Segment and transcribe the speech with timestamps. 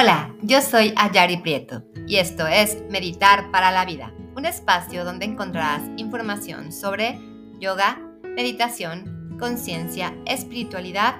[0.00, 5.24] Hola, yo soy Ayari Prieto y esto es Meditar para la Vida, un espacio donde
[5.24, 7.18] encontrarás información sobre
[7.58, 11.16] yoga, meditación, conciencia, espiritualidad,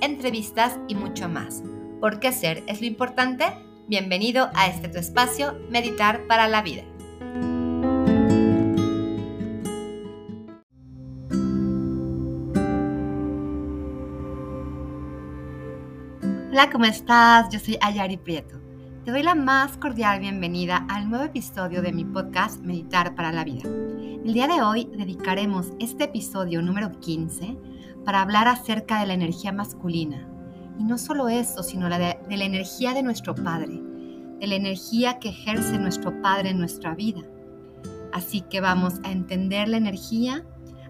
[0.00, 1.62] entrevistas y mucho más.
[2.00, 3.44] Porque ser es lo importante.
[3.86, 6.84] Bienvenido a este tu espacio, Meditar para la Vida.
[16.52, 17.48] Hola, ¿cómo estás?
[17.48, 18.60] Yo soy Ayari Prieto.
[19.06, 23.42] Te doy la más cordial bienvenida al nuevo episodio de mi podcast Meditar para la
[23.42, 23.62] Vida.
[23.64, 27.56] El día de hoy dedicaremos este episodio número 15
[28.04, 30.28] para hablar acerca de la energía masculina.
[30.78, 33.80] Y no solo eso, sino de, de la energía de nuestro Padre,
[34.38, 37.22] de la energía que ejerce nuestro Padre en nuestra vida.
[38.12, 40.44] Así que vamos a entender la energía,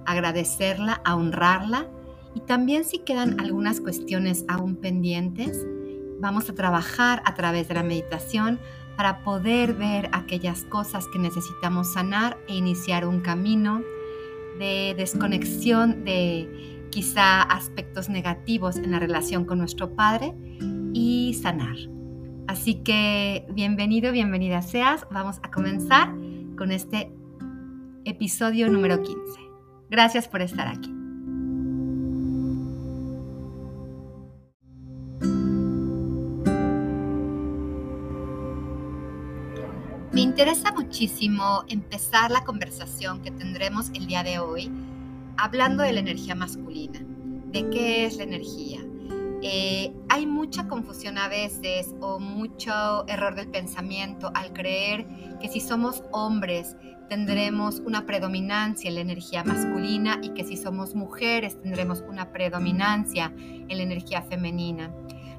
[0.07, 1.87] agradecerla, a honrarla
[2.35, 5.67] y también si quedan algunas cuestiones aún pendientes,
[6.21, 8.59] vamos a trabajar a través de la meditación
[8.97, 13.83] para poder ver aquellas cosas que necesitamos sanar e iniciar un camino
[14.59, 20.35] de desconexión de quizá aspectos negativos en la relación con nuestro Padre
[20.93, 21.77] y sanar.
[22.47, 25.07] Así que bienvenido, bienvenida seas.
[25.11, 26.15] Vamos a comenzar
[26.57, 27.11] con este
[28.05, 29.21] episodio número 15.
[29.91, 31.02] Gracias por estar aquí.
[40.33, 44.73] Interesa muchísimo empezar la conversación que tendremos el día de hoy
[45.37, 47.01] hablando de la energía masculina,
[47.49, 48.81] de qué es la energía.
[49.43, 55.07] Eh, hay mucha confusión a veces o mucho error del pensamiento al creer
[55.39, 56.77] que si somos hombres
[57.11, 63.35] tendremos una predominancia en la energía masculina y que si somos mujeres tendremos una predominancia
[63.37, 64.91] en la energía femenina,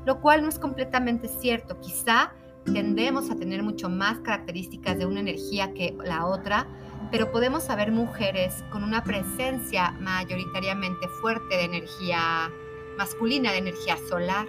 [0.05, 1.79] lo cual no es completamente cierto.
[1.79, 2.31] Quizá
[2.65, 6.67] tendemos a tener mucho más características de una energía que la otra,
[7.11, 12.51] pero podemos saber mujeres con una presencia mayoritariamente fuerte de energía
[12.97, 14.47] masculina, de energía solar.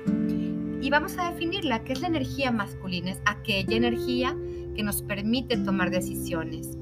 [0.81, 3.11] Y vamos a definirla, ¿qué es la energía masculina?
[3.13, 4.37] Es aquella energía
[4.77, 6.77] que nos permite tomar decisiones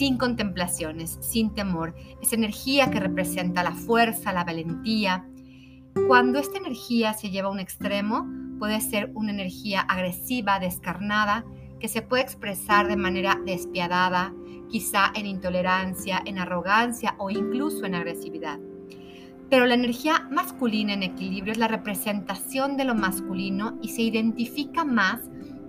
[0.00, 1.94] sin contemplaciones, sin temor.
[2.22, 5.26] Es energía que representa la fuerza, la valentía.
[6.06, 8.26] Cuando esta energía se lleva a un extremo,
[8.60, 11.46] puede ser una energía agresiva, descarnada,
[11.80, 14.34] que se puede expresar de manera despiadada,
[14.68, 18.60] quizá en intolerancia, en arrogancia o incluso en agresividad.
[19.48, 24.84] Pero la energía masculina en equilibrio es la representación de lo masculino y se identifica
[24.84, 25.22] más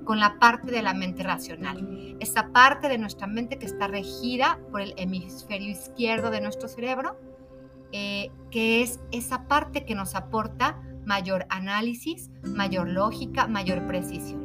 [0.04, 4.60] con la parte de la mente racional, esa parte de nuestra mente que está regida
[4.70, 7.18] por el hemisferio izquierdo de nuestro cerebro,
[7.94, 14.40] eh, que es esa parte que nos aporta mayor análisis, mayor lógica, mayor precisión.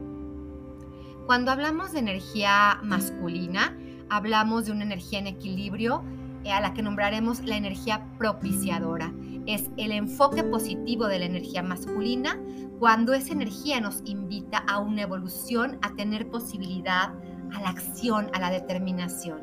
[1.24, 3.78] Cuando hablamos de energía masculina,
[4.10, 6.02] hablamos de una energía en equilibrio
[6.42, 9.12] eh, a la que nombraremos la energía propiciadora.
[9.46, 12.36] Es el enfoque positivo de la energía masculina
[12.80, 17.14] cuando esa energía nos invita a una evolución, a tener posibilidad,
[17.54, 19.38] a la acción, a la determinación.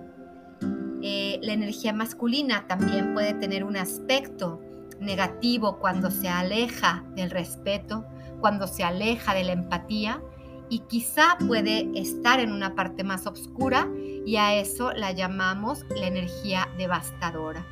[1.02, 4.60] Eh, la energía masculina también puede tener un aspecto
[5.04, 8.06] negativo cuando se aleja del respeto,
[8.40, 10.22] cuando se aleja de la empatía
[10.70, 13.88] y quizá puede estar en una parte más oscura
[14.26, 17.66] y a eso la llamamos la energía devastadora.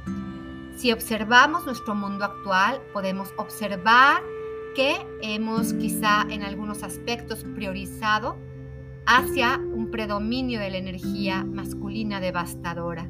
[0.75, 4.21] Si observamos nuestro mundo actual, podemos observar
[4.75, 8.37] que hemos quizá en algunos aspectos priorizado
[9.05, 13.09] hacia un predominio de la energía masculina devastadora.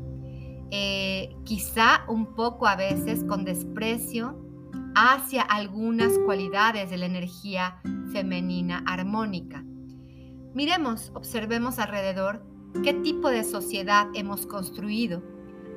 [0.71, 4.37] Eh, quizá un poco a veces con desprecio
[4.95, 9.65] hacia algunas cualidades de la energía femenina armónica.
[10.53, 12.43] Miremos, observemos alrededor
[12.83, 15.21] qué tipo de sociedad hemos construido.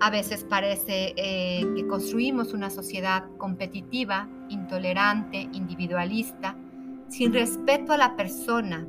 [0.00, 6.56] A veces parece eh, que construimos una sociedad competitiva, intolerante, individualista,
[7.08, 8.86] sin respeto a la persona,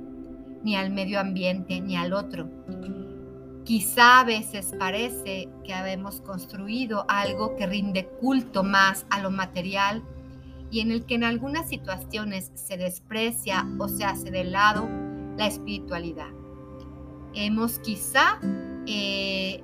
[0.64, 2.50] ni al medio ambiente, ni al otro.
[3.66, 10.04] Quizá a veces parece que habemos construido algo que rinde culto más a lo material
[10.70, 14.88] y en el que en algunas situaciones se desprecia o se hace de lado
[15.36, 16.30] la espiritualidad.
[17.34, 18.40] Hemos quizá
[18.86, 19.64] eh,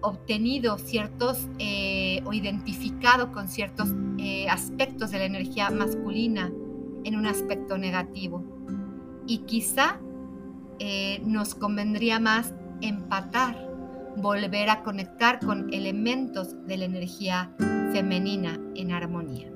[0.00, 3.88] obtenido ciertos eh, o identificado con ciertos
[4.18, 6.52] eh, aspectos de la energía masculina
[7.02, 8.44] en un aspecto negativo.
[9.26, 10.00] Y quizá
[11.26, 13.56] nos convendría más empatar,
[14.16, 17.50] volver a conectar con elementos de la energía
[17.92, 19.48] femenina en armonía.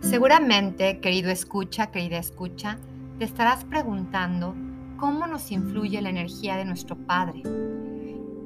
[0.00, 2.78] Seguramente, querido escucha, querida escucha,
[3.18, 4.54] te estarás preguntando
[4.96, 7.42] cómo nos influye la energía de nuestro Padre,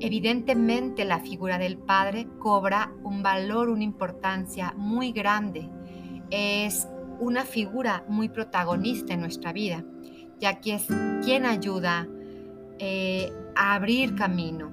[0.01, 5.69] Evidentemente la figura del Padre cobra un valor, una importancia muy grande.
[6.31, 6.89] Es
[7.19, 9.85] una figura muy protagonista en nuestra vida,
[10.39, 10.87] ya que es
[11.23, 12.09] quien ayuda
[12.79, 14.73] eh, a abrir camino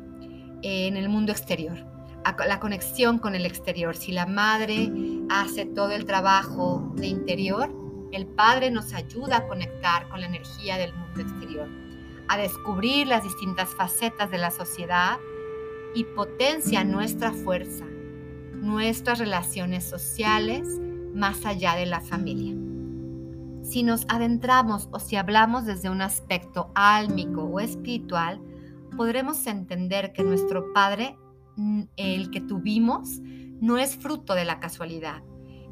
[0.62, 1.86] en el mundo exterior,
[2.24, 3.98] a la conexión con el exterior.
[3.98, 4.90] Si la madre
[5.30, 7.70] hace todo el trabajo de interior,
[8.14, 11.68] el Padre nos ayuda a conectar con la energía del mundo exterior,
[12.28, 15.18] a descubrir las distintas facetas de la sociedad
[15.94, 17.86] y potencia nuestra fuerza,
[18.54, 20.68] nuestras relaciones sociales
[21.14, 22.56] más allá de la familia.
[23.64, 28.40] Si nos adentramos o si hablamos desde un aspecto álmico o espiritual,
[28.96, 31.18] podremos entender que nuestro Padre,
[31.56, 33.20] mm, el que tuvimos,
[33.60, 35.22] no es fruto de la casualidad,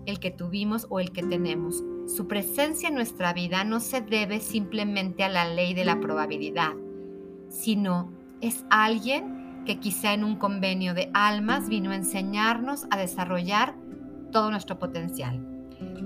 [0.05, 1.83] el que tuvimos o el que tenemos.
[2.07, 6.73] Su presencia en nuestra vida no se debe simplemente a la ley de la probabilidad,
[7.49, 8.11] sino
[8.41, 13.75] es alguien que quizá en un convenio de almas vino a enseñarnos a desarrollar
[14.31, 15.55] todo nuestro potencial.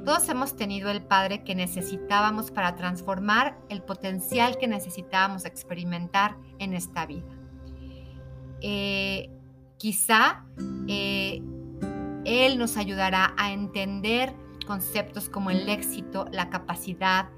[0.06, 6.74] Todos hemos tenido el Padre que necesitábamos para transformar el potencial que necesitábamos experimentar en
[6.74, 7.28] esta vida.
[8.62, 9.30] Eh,
[9.78, 10.45] quizá
[10.88, 11.42] eh,
[12.25, 14.34] él nos ayudará a entender
[14.69, 17.30] conceptos como el éxito, la capacidad,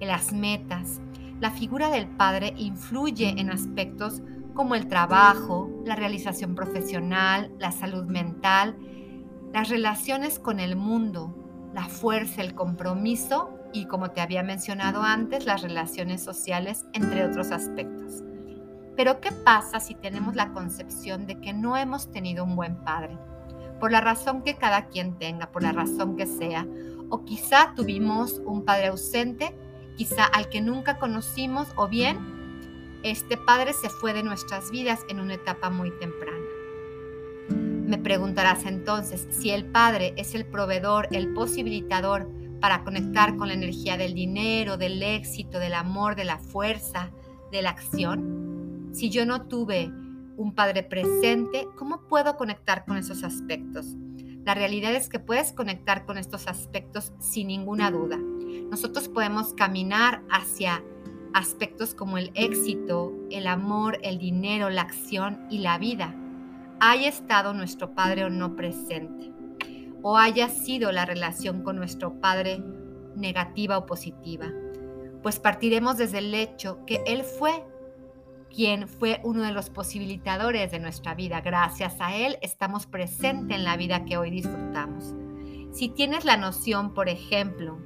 [0.00, 1.02] las metas.
[1.38, 4.22] La figura del padre influye en aspectos
[4.54, 8.78] como el trabajo, la realización profesional, la salud mental,
[9.52, 15.44] las relaciones con el mundo, la fuerza, el compromiso y, como te había mencionado antes,
[15.44, 18.24] las relaciones sociales, entre otros aspectos.
[18.96, 23.18] Pero ¿qué pasa si tenemos la concepción de que no hemos tenido un buen padre?
[23.78, 26.66] Por la razón que cada quien tenga, por la razón que sea.
[27.10, 29.54] O quizá tuvimos un padre ausente,
[29.96, 32.18] quizá al que nunca conocimos, o bien
[33.02, 36.44] este padre se fue de nuestras vidas en una etapa muy temprana.
[37.48, 42.28] Me preguntarás entonces si el padre es el proveedor, el posibilitador
[42.60, 47.10] para conectar con la energía del dinero, del éxito, del amor, de la fuerza,
[47.52, 48.90] de la acción.
[48.92, 49.90] Si yo no tuve
[50.38, 53.96] un padre presente, ¿cómo puedo conectar con esos aspectos?
[54.44, 58.16] La realidad es que puedes conectar con estos aspectos sin ninguna duda.
[58.70, 60.82] Nosotros podemos caminar hacia
[61.34, 66.14] aspectos como el éxito, el amor, el dinero, la acción y la vida.
[66.80, 69.32] Haya estado nuestro Padre o no presente,
[70.02, 72.62] o haya sido la relación con nuestro Padre
[73.16, 74.46] negativa o positiva,
[75.22, 77.64] pues partiremos desde el hecho que Él fue
[78.54, 81.40] quien fue uno de los posibilitadores de nuestra vida.
[81.40, 85.14] Gracias a Él estamos presentes en la vida que hoy disfrutamos.
[85.72, 87.78] Si tienes la noción, por ejemplo,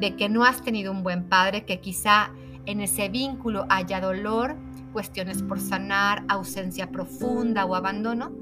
[0.00, 2.32] de que no has tenido un buen padre, que quizá
[2.64, 4.56] en ese vínculo haya dolor,
[4.92, 8.32] cuestiones por sanar, ausencia profunda o abandono,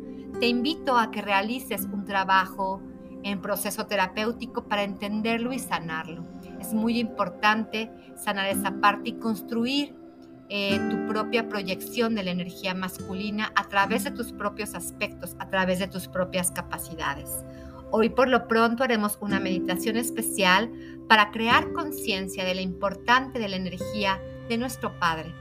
[0.41, 2.81] te invito a que realices un trabajo
[3.25, 6.25] en proceso terapéutico para entenderlo y sanarlo.
[6.61, 9.95] Es muy importante sanar esa parte y construir
[10.51, 15.49] eh, tu propia proyección de la energía masculina a través de tus propios aspectos, a
[15.49, 17.45] través de tus propias capacidades.
[17.91, 20.71] Hoy por lo pronto haremos una meditación especial
[21.09, 25.33] para crear conciencia de la importante de la energía de nuestro Padre,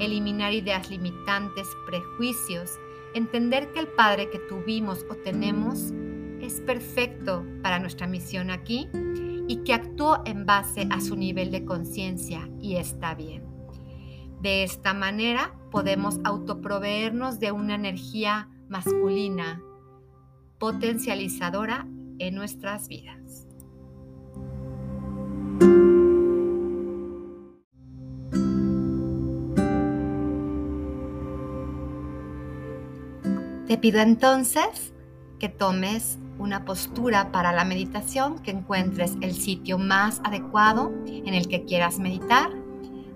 [0.00, 2.70] eliminar ideas limitantes, prejuicios,
[3.14, 5.92] entender que el Padre que tuvimos o tenemos
[6.40, 8.88] es perfecto para nuestra misión aquí
[9.48, 13.57] y que actuó en base a su nivel de conciencia y está bien.
[14.40, 19.60] De esta manera podemos autoproveernos de una energía masculina
[20.58, 21.86] potencializadora
[22.18, 23.46] en nuestras vidas.
[33.66, 34.94] Te pido entonces
[35.38, 41.48] que tomes una postura para la meditación, que encuentres el sitio más adecuado en el
[41.48, 42.57] que quieras meditar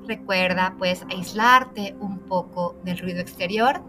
[0.06, 3.82] Recuerda pues aislarte un poco del ruido exterior,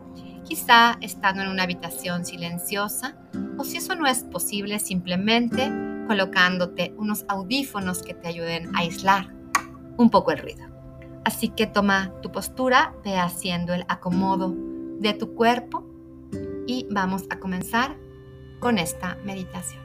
[0.44, 3.18] quizá estando en una habitación silenciosa
[3.58, 5.72] o si eso no es posible simplemente
[6.08, 9.34] colocándote unos audífonos que te ayuden a aislar
[9.98, 10.68] un poco el ruido.
[11.24, 14.54] Así que toma tu postura, ve haciendo el acomodo
[15.00, 15.86] de tu cuerpo
[16.68, 17.98] y vamos a comenzar
[18.60, 19.83] con esta meditación.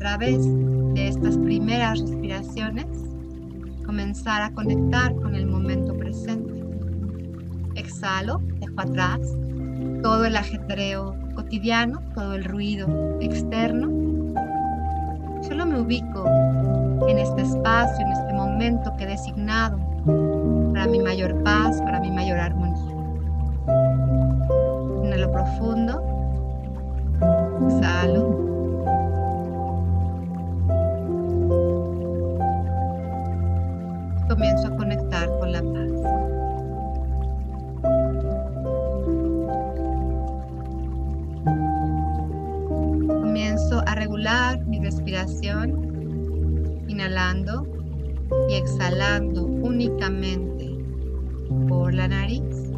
[0.00, 0.46] Través
[0.94, 2.86] de estas primeras respiraciones
[3.84, 6.64] comenzar a conectar con el momento presente.
[7.74, 9.20] Exhalo, dejo atrás
[10.02, 12.88] todo el ajetreo cotidiano, todo el ruido
[13.20, 13.88] externo.
[15.42, 16.26] Solo me ubico
[17.06, 19.78] en este espacio, en este momento que he designado
[20.72, 22.94] para mi mayor paz, para mi mayor armonía.
[25.04, 26.02] Inhalo profundo.
[27.68, 28.49] Exhalo.
[34.40, 35.90] Comienzo a conectar con la paz.
[43.06, 47.66] Comienzo a regular mi respiración, inhalando
[48.48, 50.74] y exhalando únicamente
[51.68, 52.72] por la nariz.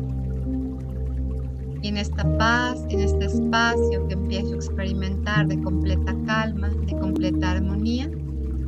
[1.81, 6.99] Y en esta paz, en este espacio que empiezo a experimentar de completa calma, de
[6.99, 8.11] completa armonía,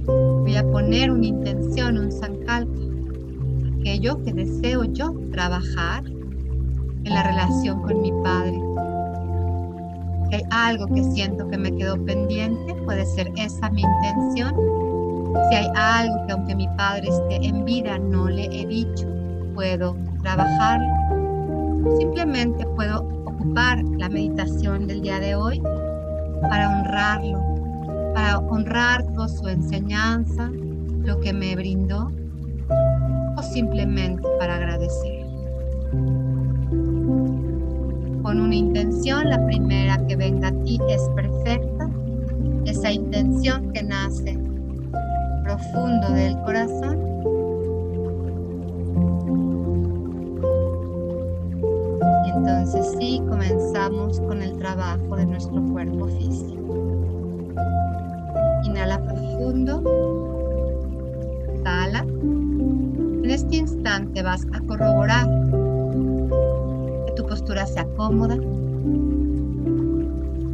[0.06, 2.83] voy a poner una intención, un sankalpa,
[3.84, 8.58] aquello que deseo yo trabajar en la relación con mi padre.
[10.30, 14.54] Si hay algo que siento que me quedó pendiente, puede ser esa mi intención.
[15.50, 19.06] Si hay algo que aunque mi padre esté en vida no le he dicho,
[19.54, 20.88] puedo trabajarlo
[21.98, 25.60] Simplemente puedo ocupar la meditación del día de hoy
[26.40, 27.38] para honrarlo,
[28.14, 30.50] para honrar toda su enseñanza,
[31.02, 32.10] lo que me brindó,
[33.36, 35.26] o simplemente para agradecer.
[38.22, 41.90] Con una intención, la primera que venga a ti es perfecta,
[42.64, 44.38] esa intención que nace
[45.44, 47.14] profundo del corazón
[52.46, 57.54] Entonces sí, comenzamos con el trabajo de nuestro cuerpo físico.
[58.64, 59.82] Inhala profundo.
[61.54, 62.04] Exhala.
[63.54, 65.28] Instante vas a corroborar
[67.06, 68.36] que tu postura sea cómoda,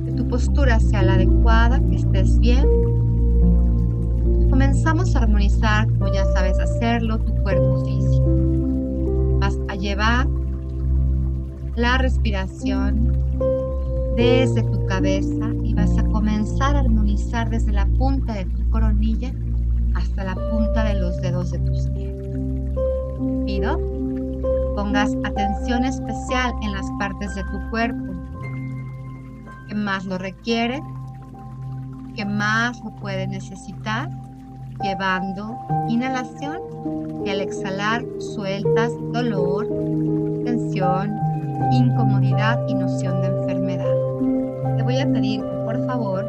[0.05, 2.69] que tu postura sea la adecuada, que estés bien.
[4.51, 9.39] Comenzamos a armonizar, como ya sabes hacerlo, tu cuerpo físico.
[9.41, 10.27] Vas a llevar
[11.77, 13.13] la respiración
[14.17, 19.33] desde tu cabeza y vas a comenzar a armonizar desde la punta de tu coronilla
[19.95, 22.10] hasta la punta de los dedos de tus pies.
[23.47, 23.79] Pido
[24.75, 28.15] pongas atención especial en las partes de tu cuerpo.
[29.69, 30.83] Que más lo requiere,
[32.15, 34.09] que más lo puede necesitar,
[34.83, 35.59] llevando
[35.89, 36.59] inhalación
[37.25, 39.67] y al exhalar sueltas dolor,
[40.45, 41.15] tensión,
[41.73, 44.77] incomodidad y noción de enfermedad.
[44.77, 46.27] Te voy a pedir que por favor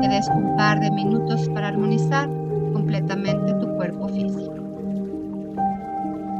[0.00, 2.28] te des un par de minutos para armonizar
[2.72, 4.67] completamente que tu cuerpo físico,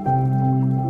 [0.08, 0.88] うん。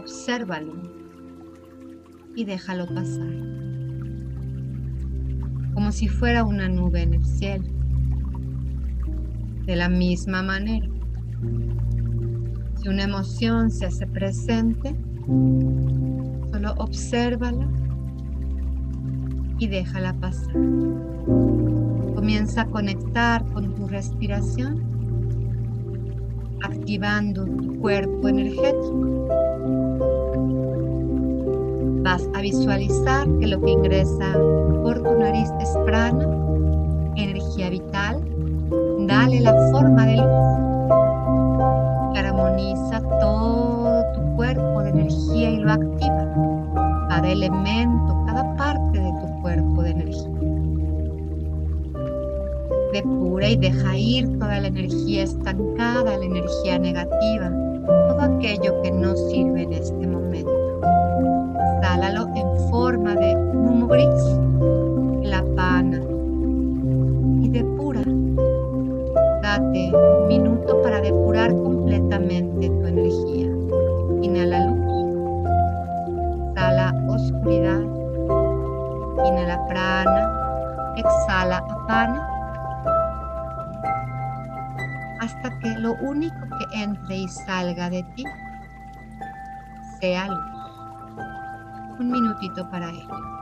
[0.00, 0.72] Obsérvalo
[2.34, 3.30] y déjalo pasar,
[5.74, 7.64] como si fuera una nube en el cielo.
[9.66, 10.88] De la misma manera,
[12.76, 14.96] si una emoción se hace presente,
[16.50, 17.68] solo obsérvala
[19.58, 20.54] y déjala pasar.
[22.14, 24.89] Comienza a conectar con tu respiración,
[26.62, 29.26] activando tu cuerpo energético.
[32.02, 34.32] Vas a visualizar que lo que ingresa
[34.82, 36.26] por tu nariz es prana,
[37.16, 38.22] energía vital.
[39.06, 40.70] Dale la forma de luz
[42.30, 47.06] armoniza todo tu cuerpo de energía y lo activa.
[47.08, 48.19] Cada elemento,
[53.02, 57.50] Depura y deja ir toda la energía estancada, la energía negativa,
[57.86, 60.52] todo aquello que no sirve en este momento.
[61.80, 64.06] Sálalo en forma de humo gris,
[65.22, 66.02] la pana,
[67.42, 68.02] y depura.
[69.42, 73.48] Date un minuto para depurar completamente tu energía.
[74.20, 74.78] Inhala luz,
[76.54, 77.80] sala oscuridad
[79.24, 80.22] Inhala prana,
[80.96, 82.19] exhala apana,
[85.80, 88.24] lo único que entre y salga de ti
[90.00, 90.38] sea luz.
[91.98, 93.39] Un minutito para ello.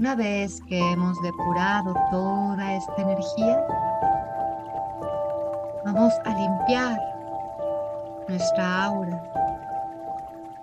[0.00, 3.64] Una vez que hemos depurado toda esta energía,
[5.84, 6.98] vamos a limpiar
[8.28, 9.22] nuestra aura.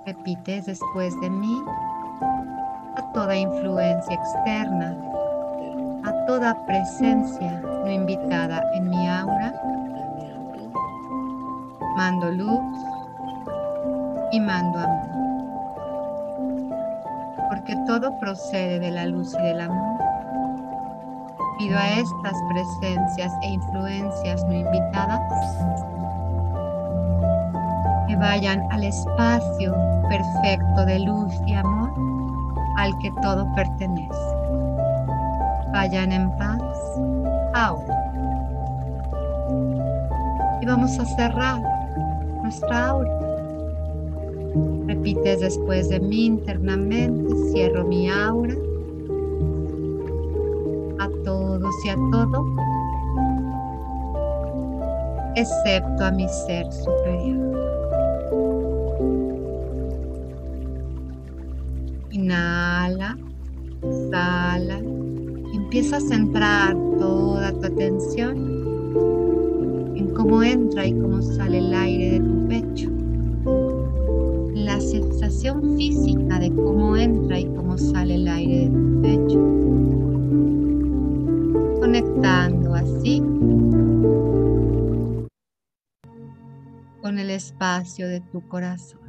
[0.05, 1.63] Repites después de mí
[2.97, 4.97] a toda influencia externa,
[6.03, 9.53] a toda presencia no invitada en mi aura.
[11.95, 12.77] Mando luz
[14.33, 15.14] y mando amor.
[17.65, 19.97] Porque todo procede de la luz y del amor.
[21.57, 25.19] Pido a estas presencias e influencias no invitadas
[28.07, 29.73] que vayan al espacio
[30.07, 31.91] perfecto de luz y amor
[32.77, 34.13] al que todo pertenece.
[35.73, 36.61] Vayan en paz
[37.55, 38.11] ahora.
[40.61, 41.59] Y vamos a cerrar
[42.43, 43.24] nuestra aura.
[44.87, 48.55] Repites después de mí internamente, cierro mi aura.
[50.99, 52.45] A todos y a todo,
[55.35, 57.45] excepto a mi ser superior.
[62.11, 63.17] Inhala,
[63.81, 64.77] exhala.
[65.53, 68.37] Empieza a centrar toda tu atención
[69.97, 72.19] en cómo entra y cómo sale el aire de
[75.77, 79.39] física de cómo entra y cómo sale el aire de tu pecho.
[81.79, 83.21] Conectando así
[87.01, 89.01] con el espacio de tu corazón.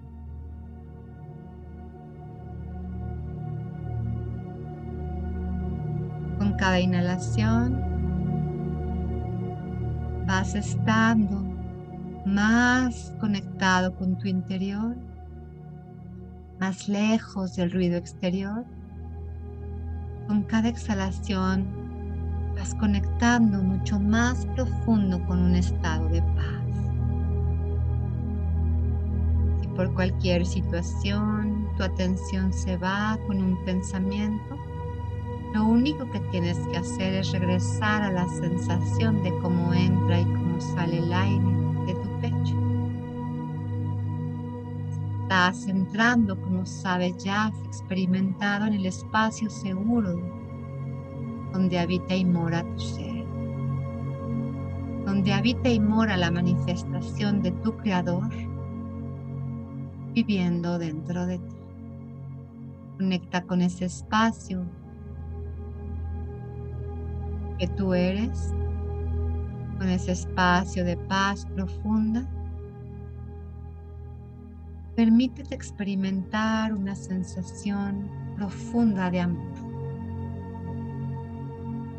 [6.38, 7.80] Con cada inhalación
[10.26, 11.42] vas estando
[12.26, 14.96] más conectado con tu interior,
[16.60, 18.64] más lejos del ruido exterior.
[20.26, 21.66] Con cada exhalación
[22.54, 26.56] vas conectando mucho más profundo con un estado de paz
[29.76, 34.56] por cualquier situación, tu atención se va con un pensamiento,
[35.54, 40.24] lo único que tienes que hacer es regresar a la sensación de cómo entra y
[40.24, 41.65] cómo sale el aire
[45.26, 50.20] Estás entrando, como sabes ya, experimentado en el espacio seguro
[51.52, 53.24] donde habita y mora tu ser,
[55.04, 58.30] donde habita y mora la manifestación de tu Creador
[60.14, 61.56] viviendo dentro de ti.
[62.96, 64.64] Conecta con ese espacio
[67.58, 68.54] que tú eres,
[69.76, 72.24] con ese espacio de paz profunda.
[74.96, 79.52] Permítete experimentar una sensación profunda de amor.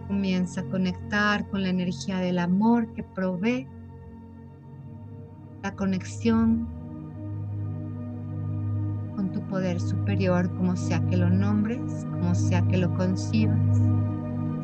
[0.08, 3.68] Comienza a conectar con la energía del amor que provee
[5.64, 6.68] la conexión
[9.32, 13.80] tu poder superior, como sea que lo nombres, como sea que lo concibas,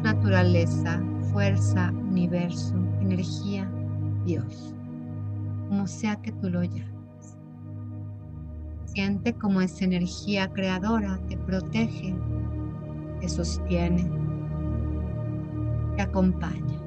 [0.03, 3.69] naturaleza, fuerza, universo, energía,
[4.25, 4.73] Dios,
[5.69, 6.92] como sea que tú lo llames.
[8.93, 12.15] Siente como esa energía creadora te protege,
[13.19, 14.09] te sostiene,
[15.95, 16.79] te acompaña.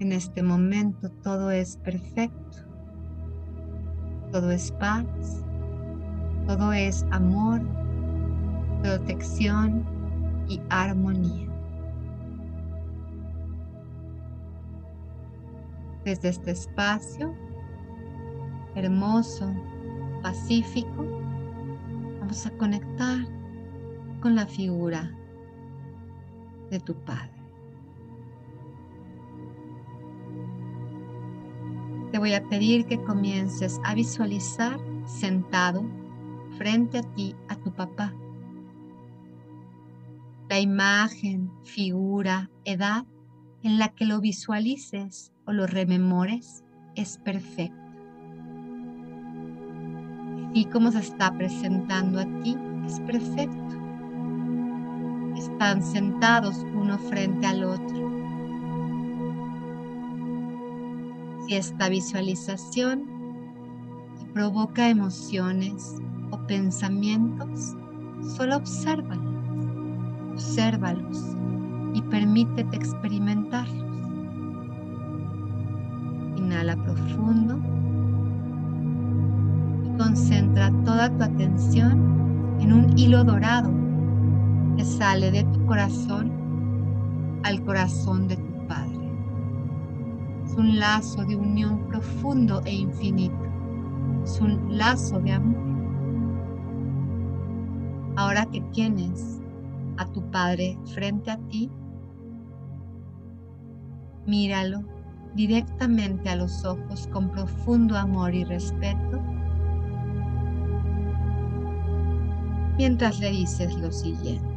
[0.00, 2.72] En este momento todo es perfecto
[4.32, 5.04] todo es paz,
[6.46, 7.60] todo es amor,
[8.82, 9.84] protección
[10.48, 11.51] y armonía.
[16.04, 17.34] Desde este espacio
[18.74, 19.52] hermoso,
[20.22, 21.04] pacífico,
[22.20, 23.26] vamos a conectar
[24.20, 25.14] con la figura
[26.70, 27.42] de tu Padre.
[32.12, 35.82] te voy a pedir que comiences a visualizar sentado
[36.58, 38.12] frente a ti, a tu papá.
[40.50, 43.06] La imagen, figura, edad
[43.62, 47.76] en la que lo visualices o lo rememores es perfecta.
[50.54, 53.76] Y como se está presentando a ti es perfecto.
[55.36, 58.02] Están sentados uno frente al otro
[61.56, 63.04] esta visualización
[64.18, 65.96] te provoca emociones
[66.30, 67.74] o pensamientos,
[68.36, 69.34] solo obsérvalos,
[70.32, 71.18] obsérvalos
[71.94, 73.81] y permítete experimentarlos.
[76.52, 77.58] Inhala profundo
[79.84, 83.70] y concentra toda tu atención en un hilo dorado
[84.76, 86.30] que sale de tu corazón
[87.42, 88.52] al corazón de tu
[90.52, 93.42] es un lazo de unión profundo e infinito.
[94.22, 95.62] Es un lazo de amor.
[98.16, 99.40] Ahora que tienes
[99.96, 101.70] a tu Padre frente a ti,
[104.26, 104.82] míralo
[105.34, 109.20] directamente a los ojos con profundo amor y respeto,
[112.76, 114.48] mientras le dices lo siguiente.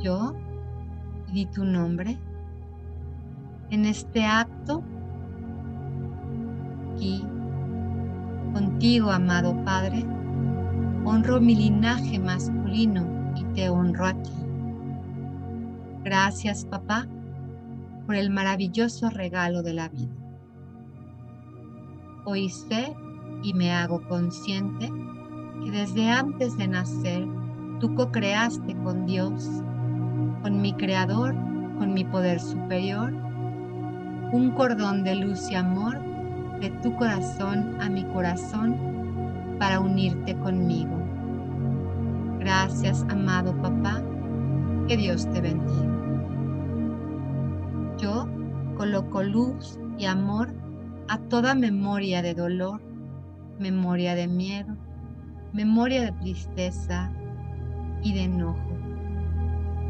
[0.00, 0.34] Yo
[1.32, 2.18] di tu nombre
[3.70, 4.82] en este acto
[6.92, 7.24] aquí
[8.52, 10.04] contigo, amado Padre,
[11.04, 14.32] honro mi linaje masculino y te honro aquí.
[16.04, 17.08] Gracias, papá,
[18.06, 20.14] por el maravilloso regalo de la vida.
[22.24, 22.94] Hoy sé
[23.42, 24.90] y me hago consciente
[25.62, 27.26] que desde antes de nacer
[27.80, 29.48] tú co-creaste con Dios,
[30.42, 31.34] con mi Creador,
[31.78, 33.12] con mi poder superior
[34.32, 36.00] un cordón de luz y amor
[36.60, 38.76] de tu corazón a mi corazón
[39.58, 40.98] para unirte conmigo.
[42.40, 44.02] Gracias, amado papá.
[44.88, 46.13] Que Dios te bendiga.
[48.76, 50.52] Coloco luz y amor
[51.08, 52.80] a toda memoria de dolor,
[53.58, 54.76] memoria de miedo,
[55.52, 57.10] memoria de tristeza
[58.02, 58.58] y de enojo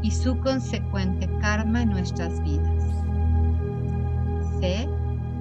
[0.01, 2.83] y su consecuente karma en nuestras vidas.
[4.59, 4.87] Sé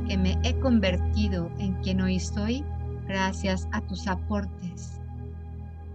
[0.09, 2.65] que me he convertido en quien hoy soy
[3.07, 5.01] gracias a tus aportes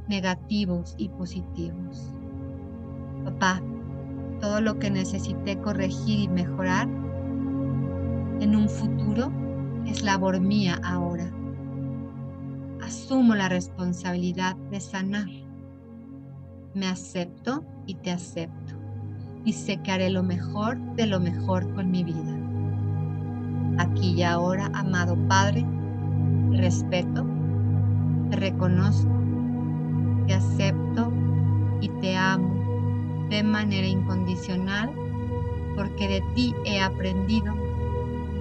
[0.07, 2.13] negativos y positivos.
[3.25, 3.61] Papá,
[4.39, 6.87] todo lo que necesité corregir y mejorar
[8.39, 9.31] en un futuro
[9.85, 11.29] es labor mía ahora.
[12.81, 15.27] Asumo la responsabilidad de sanar.
[16.73, 18.75] Me acepto y te acepto.
[19.45, 22.37] Y sé que haré lo mejor de lo mejor con mi vida.
[23.77, 25.65] Aquí y ahora, amado Padre,
[26.51, 27.25] respeto,
[28.29, 29.11] te reconozco,
[30.27, 31.11] te acepto
[31.81, 32.58] y te amo
[33.29, 34.93] de manera incondicional
[35.75, 37.53] porque de ti he aprendido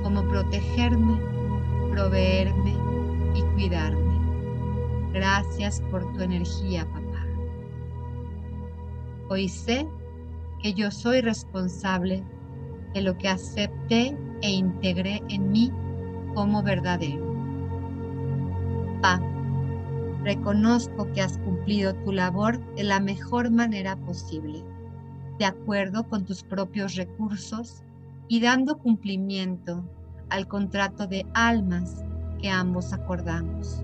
[0.03, 1.20] cómo protegerme,
[1.92, 2.74] proveerme
[3.35, 4.18] y cuidarme.
[5.12, 7.27] Gracias por tu energía, papá.
[9.29, 9.87] Hoy sé
[10.62, 12.24] que yo soy responsable
[12.94, 15.72] de lo que acepté e integré en mí
[16.35, 17.24] como verdadero.
[19.03, 19.20] Pa,
[20.24, 24.64] reconozco que has cumplido tu labor de la mejor manera posible,
[25.38, 27.83] de acuerdo con tus propios recursos
[28.29, 29.85] y dando cumplimiento
[30.31, 32.05] al contrato de almas
[32.40, 33.83] que ambos acordamos.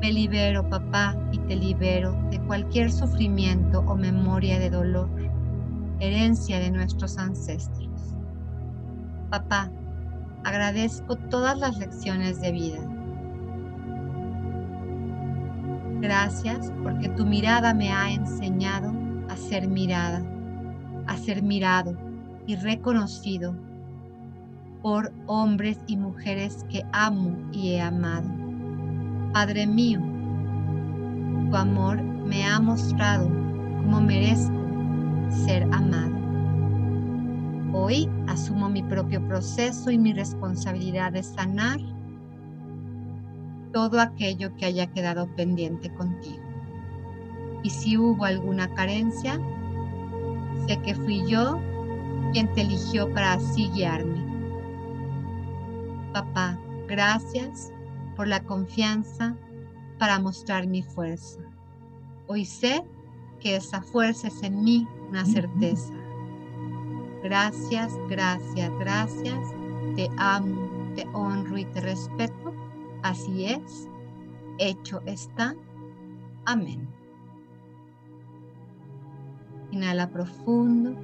[0.00, 5.08] Me libero, papá, y te libero de cualquier sufrimiento o memoria de dolor,
[6.00, 8.16] herencia de nuestros ancestros.
[9.30, 9.70] Papá,
[10.44, 12.78] agradezco todas las lecciones de vida.
[16.00, 18.92] Gracias porque tu mirada me ha enseñado
[19.30, 20.22] a ser mirada,
[21.06, 21.96] a ser mirado
[22.46, 23.56] y reconocido
[24.82, 28.44] por hombres y mujeres que amo y he amado
[29.34, 29.98] Padre mío,
[31.50, 34.54] tu amor me ha mostrado cómo merezco
[35.28, 36.14] ser amado.
[37.72, 41.80] Hoy asumo mi propio proceso y mi responsabilidad de sanar
[43.72, 46.44] todo aquello que haya quedado pendiente contigo.
[47.64, 49.40] Y si hubo alguna carencia,
[50.66, 51.60] sé que fui yo
[52.32, 54.22] quien te eligió para así guiarme.
[56.12, 57.72] Papá, gracias
[58.16, 59.36] por la confianza
[59.98, 61.40] para mostrar mi fuerza.
[62.26, 62.84] Hoy sé
[63.40, 65.92] que esa fuerza es en mí una certeza.
[67.22, 69.38] Gracias, gracias, gracias.
[69.96, 72.54] Te amo, te honro y te respeto.
[73.02, 73.88] Así es.
[74.58, 75.54] Hecho está.
[76.46, 76.88] Amén.
[79.74, 80.94] Inhala profundo.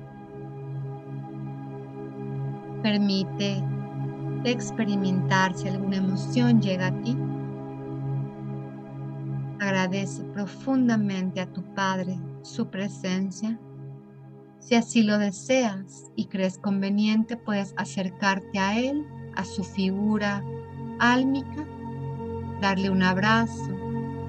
[2.85, 3.61] Permite
[4.44, 7.16] experimentar si alguna emoción llega a ti.
[9.59, 13.59] Agradece profundamente a tu Padre su presencia.
[14.61, 19.04] Si así lo deseas y crees conveniente, puedes acercarte a Él,
[19.35, 20.44] a su figura
[21.00, 21.66] álmica,
[22.61, 23.76] darle un abrazo,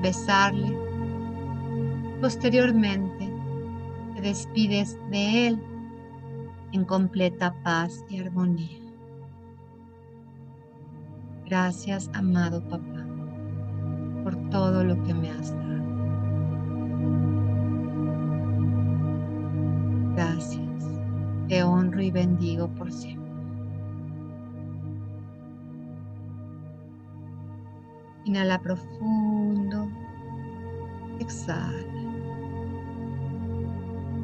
[0.01, 0.75] besarle.
[2.21, 3.10] Posteriormente,
[4.21, 5.63] despides de Él
[6.71, 8.79] en completa paz y armonía.
[11.45, 13.05] Gracias, amado papá,
[14.23, 15.71] por todo lo que me has dado.
[20.15, 21.01] Gracias.
[21.47, 23.31] Te honro y bendigo por siempre.
[28.23, 29.89] Inhala profundo.
[31.19, 32.00] Exhala.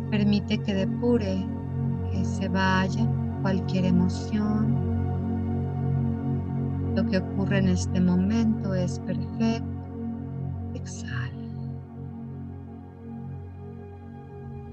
[0.10, 1.46] Permite que depure,
[2.12, 3.06] que se vaya
[3.42, 4.88] cualquier emoción,
[6.98, 9.68] lo que ocurre en este momento es perfecto.
[10.74, 11.32] Exhala.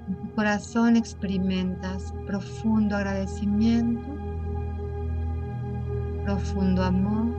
[0.08, 4.08] En tu corazón experimentas profundo agradecimiento,
[6.24, 7.34] profundo amor.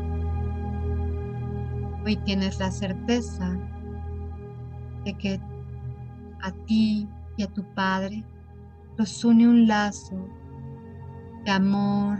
[2.05, 3.58] Hoy tienes la certeza
[5.03, 5.39] de que
[6.43, 8.23] a ti y a tu Padre
[8.97, 10.15] los une un lazo
[11.43, 12.17] de amor,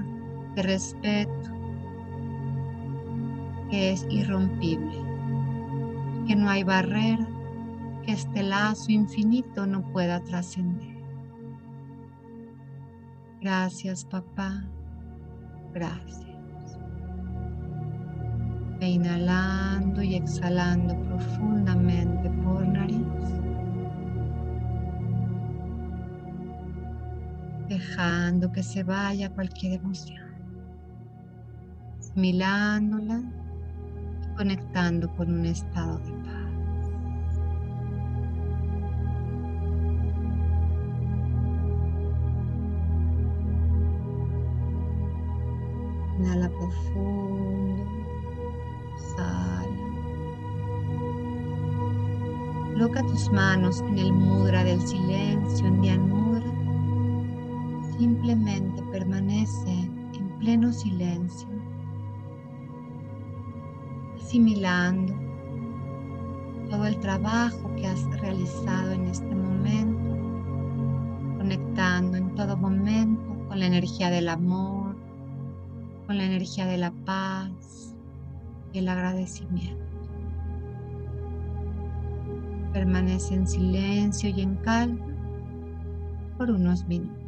[0.56, 1.50] de respeto,
[3.70, 5.02] que es irrompible,
[6.28, 7.28] que no hay barrera
[8.04, 10.96] que este lazo infinito no pueda trascender.
[13.42, 14.64] Gracias papá,
[15.74, 16.26] gracias.
[18.80, 23.45] Ve inhalando y exhalando profundamente por nariz.
[27.68, 30.24] Dejando que se vaya cualquier emoción.
[32.00, 33.22] asimilándola
[34.24, 36.36] y conectando con un estado de paz.
[46.20, 47.86] Inhala profundo.
[49.16, 49.66] Sala.
[52.74, 56.25] Coloca tus manos en el mudra del silencio, en Dhyan.
[57.98, 61.48] Simplemente permanece en pleno silencio,
[64.22, 65.14] asimilando
[66.70, 70.18] todo el trabajo que has realizado en este momento,
[71.38, 74.98] conectando en todo momento con la energía del amor,
[76.06, 77.96] con la energía de la paz
[78.74, 79.86] y el agradecimiento.
[82.74, 85.06] Permanece en silencio y en calma
[86.38, 87.25] por unos minutos.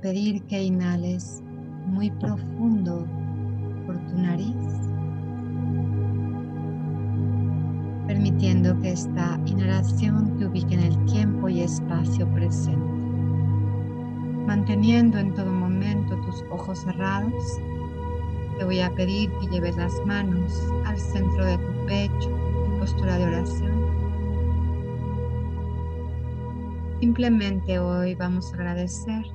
[0.00, 1.42] Pedir que inhales
[1.86, 3.06] muy profundo
[3.86, 4.54] por tu nariz,
[8.06, 12.78] permitiendo que esta inhalación te ubique en el tiempo y espacio presente,
[14.46, 17.58] manteniendo en todo momento tus ojos cerrados.
[18.58, 20.52] Te voy a pedir que lleves las manos
[20.86, 22.30] al centro de tu pecho
[22.64, 23.86] en postura de oración.
[27.00, 29.26] Simplemente hoy vamos a agradecer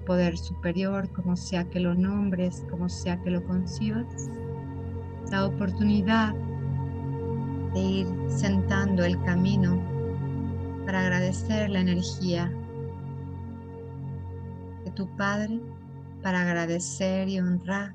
[0.00, 4.30] poder superior, como sea que lo nombres, como sea que lo concibas,
[5.30, 6.34] la oportunidad
[7.74, 9.80] de ir sentando el camino
[10.84, 12.52] para agradecer la energía
[14.84, 15.60] de tu Padre,
[16.22, 17.94] para agradecer y honrar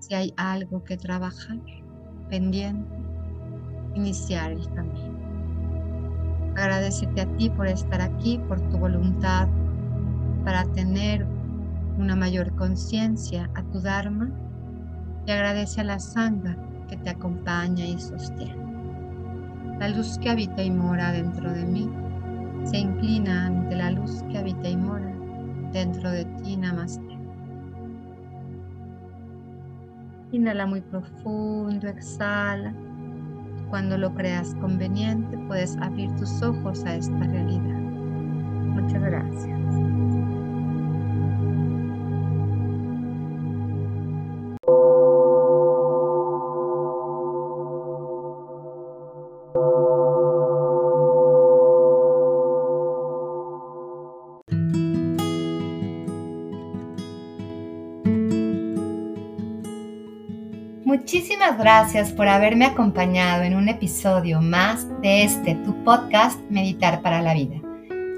[0.00, 1.58] si hay algo que trabajar
[2.28, 2.94] pendiente,
[3.94, 5.18] iniciar el camino.
[6.56, 9.48] Agradecerte a ti por estar aquí, por tu voluntad
[10.44, 11.26] para tener
[11.98, 14.30] una mayor conciencia a tu Dharma
[15.26, 16.56] y agradece a la Sangha
[16.88, 18.56] que te acompaña y sostiene.
[19.78, 21.90] La luz que habita y mora dentro de mí
[22.64, 25.12] se inclina ante la luz que habita y mora
[25.72, 26.56] dentro de ti.
[26.56, 27.18] Namaste.
[30.32, 32.74] Inhala muy profundo, exhala.
[33.70, 37.80] Cuando lo creas conveniente, puedes abrir tus ojos a esta realidad.
[38.74, 40.07] Muchas gracias.
[61.48, 67.22] Muchísimas gracias por haberme acompañado en un episodio más de este tu podcast Meditar para
[67.22, 67.56] la Vida.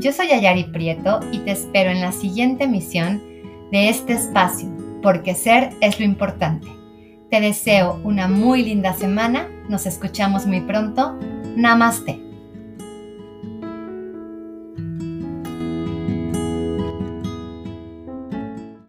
[0.01, 3.23] Yo soy Ayari Prieto y te espero en la siguiente emisión
[3.71, 4.69] de este espacio,
[5.01, 6.67] porque ser es lo importante.
[7.31, 11.17] Te deseo una muy linda semana, nos escuchamos muy pronto.
[11.55, 12.30] Namaste.